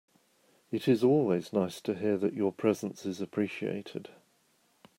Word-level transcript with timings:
It 0.71 0.87
is 0.87 1.03
always 1.03 1.53
nice 1.53 1.79
to 1.81 1.93
hear 1.93 2.17
that 2.17 2.33
your 2.33 2.51
presence 2.51 3.05
is 3.05 3.21
appreciated. 3.21 4.09